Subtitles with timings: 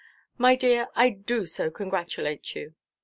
[0.39, 2.73] My dear, I do so congratulate you."